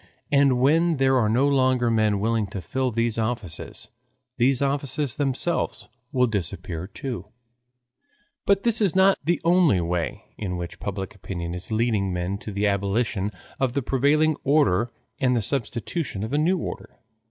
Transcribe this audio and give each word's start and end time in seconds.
And 0.31 0.59
when 0.59 0.97
there 0.97 1.15
are 1.17 1.29
no 1.29 1.47
longer 1.47 1.91
men 1.91 2.19
willing 2.19 2.47
to 2.47 2.59
fill 2.59 2.89
these 2.89 3.19
offices, 3.19 3.89
these 4.37 4.59
offices 4.59 5.15
themselves 5.15 5.89
will 6.11 6.25
disappear 6.25 6.87
too. 6.87 7.27
But 8.47 8.63
this 8.63 8.81
is 8.81 8.95
not 8.95 9.19
the 9.23 9.39
only 9.43 9.79
way 9.79 10.23
in 10.39 10.57
which 10.57 10.79
public 10.79 11.13
opinion 11.13 11.53
is 11.53 11.71
leading 11.71 12.11
men 12.11 12.39
to 12.39 12.51
the 12.51 12.65
abolition 12.65 13.31
of 13.59 13.73
the 13.73 13.83
prevailing 13.83 14.37
order 14.43 14.91
and 15.19 15.35
the 15.35 15.41
substitution 15.43 16.23
of 16.23 16.33
a 16.33 16.37
new 16.39 16.57
order. 16.57 16.97